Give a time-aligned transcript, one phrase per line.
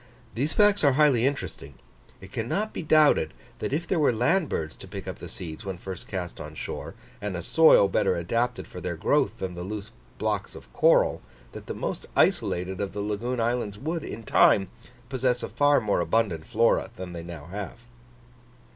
[0.33, 1.75] These facts are highly interesting.
[2.21, 5.63] It cannot be doubted that if there were land birds to pick up the seeds
[5.63, 9.61] when first cast on shore, and a soil better adapted for their growth than the
[9.61, 14.69] loose blocks of coral, that the most isolated of the lagoon islands would in time
[15.07, 17.83] possess a far more abundant Flora than they now have.